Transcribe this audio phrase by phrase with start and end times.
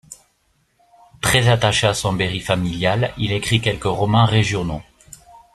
[1.21, 4.81] Très attaché à son Berry familial, il écrit quelques romans régionaux.